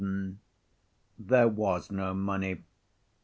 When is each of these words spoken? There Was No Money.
There 1.19 1.47
Was 1.47 1.91
No 1.91 2.15
Money. 2.15 2.63